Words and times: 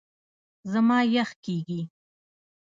زما 0.71 0.99
یخ 1.15 1.29
کېږي. 1.43 1.81